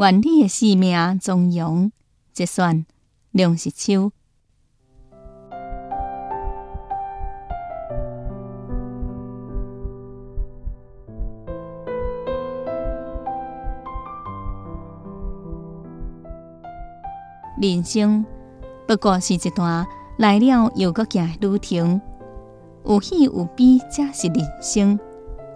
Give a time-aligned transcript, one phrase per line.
[0.00, 1.92] 愿你的生命从容，
[2.34, 2.86] 一算
[3.32, 4.10] 梁实秋。
[17.60, 18.24] 人生
[18.88, 19.86] 不过是一段
[20.16, 22.00] 来了又搁行的旅程，
[22.86, 24.98] 有喜有悲才是人生，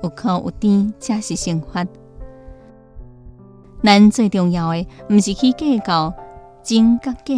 [0.03, 1.83] 有苦有甜才是生活。
[3.85, 6.13] 咱最重要的，毋是去计较
[6.63, 7.35] 真甲假、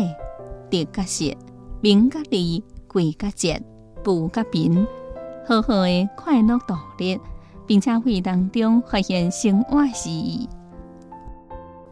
[0.70, 1.36] 得甲失、
[1.80, 3.62] 名甲利、贵甲贱、
[4.04, 4.86] 富甲贫，
[5.46, 7.18] 好好的快乐度日，
[7.66, 10.48] 并且会当中发现生活诗意。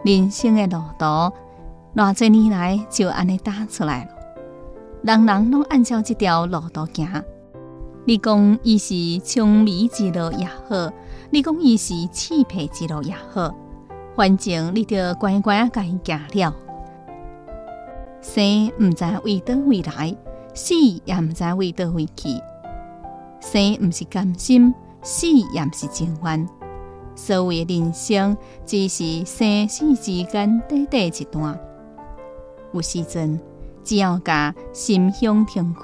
[0.05, 1.35] 人生的路途。
[1.97, 4.11] 偌侪年来就安尼打出来了，
[5.03, 7.23] 人人拢按照这条路途行。
[8.05, 10.93] 你讲伊是青梅之路也好，
[11.31, 13.55] 你讲伊是刺皮之路也好，
[14.17, 16.55] 反正你着乖乖，甲伊行了。
[18.21, 20.17] 生毋知为倒位来，
[20.55, 22.29] 死也毋知为倒位去。
[23.41, 26.49] 生毋是甘心，死也毋是情愿。
[27.17, 31.61] 所谓人生，只是生死之间短短一段。
[32.73, 33.41] 有时阵，
[33.83, 35.83] 只要甲心胸挺开，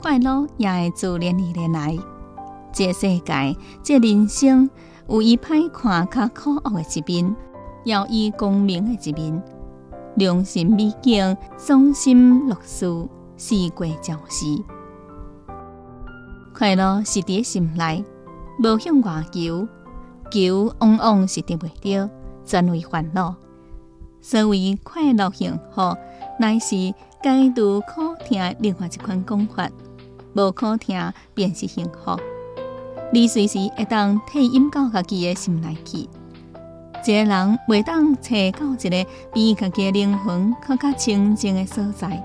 [0.00, 1.98] 快乐也会自然而然来。
[2.72, 4.70] 这世界，这人生，
[5.08, 7.36] 有伊歹看较可恶的一面，
[7.84, 9.42] 也有伊光明的一面。
[10.16, 14.62] 良心美景，伤心乐事，四季朝时。
[16.54, 18.04] 快乐是伫心内，
[18.58, 19.66] 无向外求，
[20.30, 22.10] 求往往是得袂到，
[22.44, 23.34] 全为烦恼。
[24.20, 25.96] 所谓快乐幸福。
[26.40, 26.76] 乃是
[27.22, 29.70] 解除苦痛另外一款讲法，
[30.34, 32.20] 无苦痛便是幸福。
[33.10, 36.08] 你随时会当替引到家己的心内去。
[37.04, 42.22] 一个人袂当找到一个比家己灵魂更加清净的所在。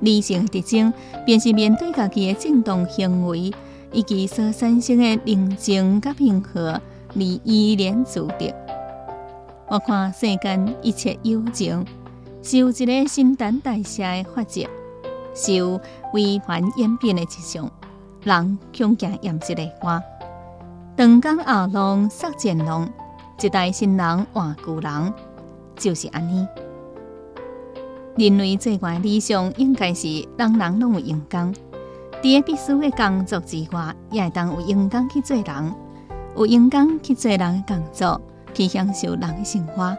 [0.00, 0.92] 理性特征
[1.24, 3.52] 便是面对家己的正当行为
[3.92, 6.80] 以及所产生的宁静甲平和，
[7.14, 8.54] 而依然自得。
[9.68, 11.84] 我看世间一切有情。
[12.42, 14.66] 是有一个新陈代谢的法则，
[15.32, 15.80] 是有
[16.12, 17.70] 微凡演变的迹象。
[18.24, 20.00] 人恐惊厌食的话，
[20.96, 22.88] 长江后浪杀前浪，
[23.40, 25.12] 一代新人换旧人，
[25.76, 26.46] 就是安尼。
[28.16, 30.06] 人类最高理想应该是
[30.36, 31.52] 人人拢有阳光，
[32.22, 35.74] 伫个必须的工作之外，也会当有阳光去做人，
[36.36, 38.20] 有阳光去做人的工作，
[38.54, 39.96] 去享受人的生活。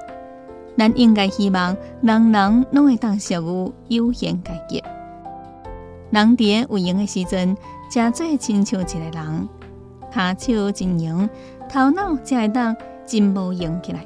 [0.78, 3.34] 咱应该希望人人拢会当属
[3.90, 4.84] 于悠闲阶级。
[6.12, 7.58] 人伫有闲的时阵，
[7.94, 9.50] 真做亲像一个人，
[10.12, 11.30] 骹手真用，
[11.70, 14.04] 头脑才会当真无用起来。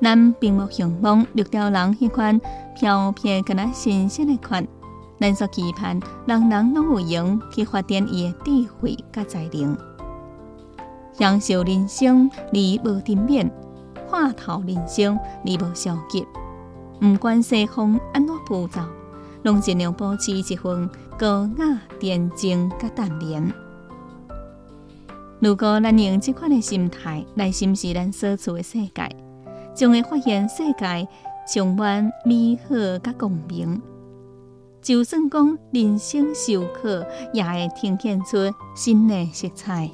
[0.00, 2.40] 咱并无向往绿条人迄款
[2.74, 4.66] 飘撇、敢若新鲜的款。
[5.20, 9.76] 咱所期盼，人人拢有用去发展伊的智慧甲才能，
[11.12, 13.50] 享受人生而无沉湎。
[14.10, 16.26] 看透人生，而无消极。
[17.02, 18.86] 毋管西风安怎浮躁，
[19.42, 23.52] 拢尽量保持一份高雅、恬静、甲淡然。
[25.38, 29.08] 如果咱用这款的心态来审视咱所处的世界，
[29.74, 31.08] 将会发现世界
[31.52, 33.80] 充满美好甲光明。
[34.82, 36.88] 就算讲人生受苦，
[37.32, 38.36] 也会呈现出
[38.74, 39.90] 新的色彩。